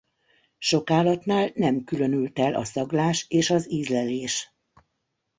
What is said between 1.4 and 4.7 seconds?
nem különült el a szaglás és az ízlelés.